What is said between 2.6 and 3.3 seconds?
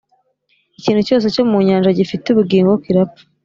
kirapfa.